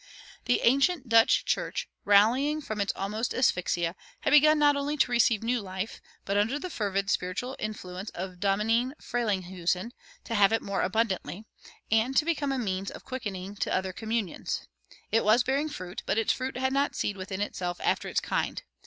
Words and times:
The 0.45 0.61
ancient 0.63 1.09
Dutch 1.09 1.45
church, 1.45 1.87
rallying 2.05 2.59
from 2.61 2.81
its 2.81 2.91
almost 2.95 3.35
asphyxia, 3.35 3.95
had 4.21 4.31
begun 4.31 4.57
not 4.57 4.75
only 4.75 4.97
to 4.97 5.11
receive 5.11 5.43
new 5.43 5.61
life, 5.61 6.01
but, 6.25 6.37
under 6.37 6.57
the 6.57 6.71
fervid 6.71 7.07
spiritual 7.11 7.55
influence 7.59 8.09
of 8.15 8.39
Domine 8.39 8.95
Frelinghuysen, 8.99 9.91
to 10.23 10.33
"have 10.33 10.51
it 10.51 10.63
more 10.63 10.81
abundantly" 10.81 11.45
and 11.91 12.17
to 12.17 12.25
become 12.25 12.51
a 12.51 12.57
means 12.57 12.89
of 12.89 13.05
quickening 13.05 13.55
to 13.57 13.71
other 13.71 13.93
communions. 13.93 14.61
It 15.11 15.23
was 15.23 15.43
bearing 15.43 15.69
fruit, 15.69 16.01
but 16.07 16.17
its 16.17 16.33
fruit 16.33 16.57
had 16.57 16.73
not 16.73 16.95
seed 16.95 17.15
within 17.15 17.39
itself 17.39 17.79
after 17.79 18.07
its 18.07 18.19
kind. 18.21 18.63